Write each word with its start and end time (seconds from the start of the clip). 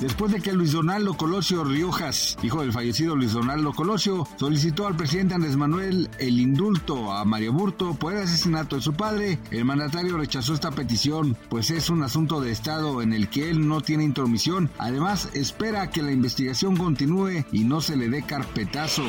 Después 0.00 0.32
de 0.32 0.40
que 0.40 0.52
Luis 0.52 0.72
Donaldo 0.72 1.16
Colosio 1.16 1.64
Riojas, 1.64 2.36
hijo 2.42 2.60
del 2.60 2.72
fallecido 2.72 3.16
Luis 3.16 3.32
Donaldo 3.32 3.72
Colosio, 3.72 4.26
solicitó 4.36 4.86
al 4.86 4.96
presidente 4.96 5.34
Andrés 5.34 5.56
Manuel 5.56 6.10
el 6.18 6.40
indulto 6.40 7.12
a 7.12 7.24
Mario 7.24 7.52
Burto 7.52 7.94
por 7.94 8.12
el 8.12 8.22
asesinato 8.22 8.76
de 8.76 8.82
su 8.82 8.92
padre, 8.94 9.38
el 9.50 9.64
mandatario 9.64 10.16
rechazó 10.16 10.54
esta 10.54 10.72
petición, 10.72 11.36
pues 11.48 11.70
es 11.70 11.90
un 11.90 12.02
asunto 12.02 12.40
de 12.40 12.50
Estado 12.50 13.02
en 13.02 13.12
el 13.12 13.28
que 13.28 13.50
él 13.50 13.66
no 13.66 13.80
tiene 13.80 14.04
intromisión. 14.04 14.70
Además, 14.78 15.28
espera 15.34 15.90
que 15.90 16.02
la 16.02 16.12
investigación 16.12 16.76
continúe 16.76 17.44
y 17.52 17.64
no 17.64 17.80
se 17.80 17.96
le 17.96 18.08
dé 18.08 18.22
carpetazo. 18.22 19.04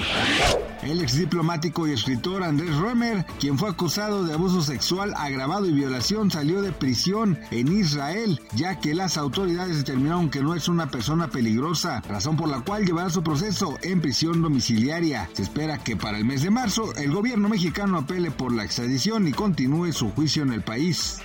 El 0.84 1.02
ex 1.02 1.17
diplomático 1.17 1.88
y 1.88 1.93
escritor 1.93 2.43
Andrés 2.43 2.76
Römer, 2.76 3.26
quien 3.40 3.57
fue 3.57 3.70
acusado 3.70 4.24
de 4.24 4.34
abuso 4.34 4.62
sexual 4.62 5.13
agravado 5.18 5.65
y 5.65 5.71
violación, 5.71 6.29
salió 6.29 6.62
de 6.62 6.71
prisión 6.71 7.40
en 7.49 7.71
Israel, 7.71 8.40
ya 8.54 8.79
que 8.79 8.93
las 8.93 9.18
autoridades 9.18 9.77
determinaron 9.77 10.29
que 10.29 10.41
no 10.41 10.54
es 10.54 10.68
una 10.76 10.91
persona 10.91 11.29
peligrosa, 11.29 12.01
razón 12.01 12.35
por 12.35 12.49
la 12.49 12.59
cual 12.59 12.85
llevará 12.85 13.09
su 13.09 13.23
proceso 13.23 13.77
en 13.81 14.01
prisión 14.01 14.41
domiciliaria. 14.41 15.29
Se 15.34 15.43
espera 15.43 15.77
que 15.77 15.95
para 15.95 16.18
el 16.18 16.26
mes 16.26 16.43
de 16.43 16.49
marzo 16.49 16.93
el 16.95 17.12
gobierno 17.12 17.49
mexicano 17.49 17.98
apele 17.98 18.29
por 18.29 18.54
la 18.54 18.65
extradición 18.65 19.27
y 19.27 19.31
continúe 19.31 19.93
su 19.93 20.12
juicio 20.12 20.43
en 20.43 20.51
el 20.51 20.62
país. 20.62 21.20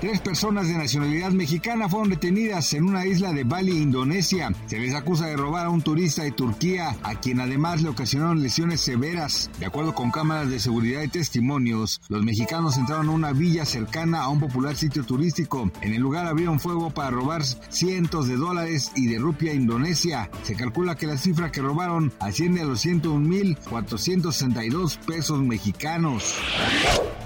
Tres 0.00 0.20
personas 0.20 0.68
de 0.68 0.78
nacionalidad 0.78 1.30
mexicana 1.30 1.88
fueron 1.88 2.10
detenidas 2.10 2.72
en 2.74 2.84
una 2.84 3.06
isla 3.06 3.32
de 3.32 3.44
Bali, 3.44 3.76
Indonesia. 3.76 4.52
Se 4.66 4.78
les 4.78 4.94
acusa 4.94 5.26
de 5.26 5.36
robar 5.36 5.66
a 5.66 5.70
un 5.70 5.82
turista 5.82 6.22
de 6.22 6.32
Turquía, 6.32 6.96
a 7.02 7.16
quien 7.16 7.40
además 7.40 7.82
le 7.82 7.88
ocasionaron 7.88 8.42
lesiones 8.42 8.80
severas. 8.80 9.50
De 9.58 9.66
acuerdo 9.66 9.94
con 9.94 10.10
cámaras 10.10 10.50
de 10.50 10.60
seguridad 10.60 11.02
y 11.02 11.08
testimonios, 11.08 12.00
los 12.08 12.22
mexicanos 12.22 12.76
entraron 12.76 13.08
a 13.08 13.12
una 13.12 13.32
villa 13.32 13.64
cercana 13.64 14.22
a 14.22 14.28
un 14.28 14.38
popular 14.38 14.76
sitio 14.76 15.04
turístico. 15.04 15.70
En 15.80 15.92
el 15.92 16.02
lugar 16.02 16.26
abrieron 16.26 16.60
fuego 16.60 16.90
para 16.90 17.10
robar 17.10 17.42
cientos 17.44 18.28
de 18.28 18.35
dólares 18.36 18.92
y 18.94 19.06
de 19.06 19.18
rupia 19.18 19.52
indonesia. 19.52 20.30
Se 20.42 20.54
calcula 20.54 20.94
que 20.96 21.06
la 21.06 21.18
cifra 21.18 21.50
que 21.50 21.62
robaron 21.62 22.12
asciende 22.20 22.62
a 22.62 22.64
los 22.64 22.84
101.462 22.84 24.98
pesos 24.98 25.40
mexicanos. 25.40 26.34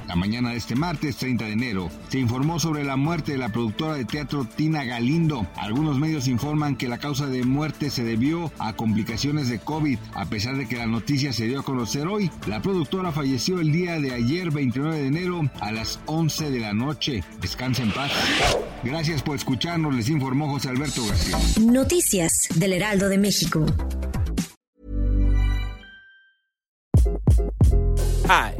La 0.08 0.16
mañana 0.16 0.50
de 0.50 0.56
este 0.56 0.74
martes 0.74 1.16
30 1.16 1.44
de 1.44 1.52
enero 1.52 1.90
se 2.08 2.18
informó 2.18 2.58
sobre 2.58 2.84
la 2.84 2.96
muerte 2.96 3.32
de 3.32 3.38
la 3.38 3.50
productora 3.50 3.94
de 3.94 4.04
teatro 4.04 4.44
Tina 4.44 4.84
Galindo. 4.84 5.46
Algunos 5.56 5.98
medios 5.98 6.28
informan 6.28 6.76
que 6.76 6.88
la 6.88 6.98
causa 6.98 7.26
de 7.26 7.44
muerte 7.44 7.90
se 7.90 8.04
debió 8.04 8.52
a 8.58 8.74
complicaciones 8.74 9.48
de 9.48 9.58
COVID. 9.58 9.98
A 10.14 10.26
pesar 10.26 10.56
de 10.56 10.68
que 10.68 10.76
la 10.76 10.86
noticia 10.86 11.32
se 11.32 11.46
dio 11.46 11.60
a 11.60 11.64
conocer 11.64 12.06
hoy, 12.06 12.30
la 12.46 12.60
productora 12.60 13.12
falleció 13.12 13.60
el 13.60 13.72
día 13.72 14.00
de 14.00 14.12
ayer 14.12 14.50
29 14.50 14.98
de 14.98 15.06
enero 15.06 15.50
a 15.60 15.72
las 15.72 16.00
11 16.06 16.50
de 16.50 16.60
la 16.60 16.72
noche. 16.72 17.22
Descansa 17.41 17.82
en 17.82 17.92
paz. 17.92 18.12
Gracias 18.82 19.22
por 19.22 19.36
escucharnos, 19.36 19.94
les 19.94 20.08
informó 20.08 20.48
José 20.48 20.70
Alberto 20.70 21.06
García. 21.06 21.38
Noticias 21.60 22.48
del 22.54 22.72
Heraldo 22.72 23.08
de 23.08 23.19
México. 23.19 23.66
Hi, 28.28 28.59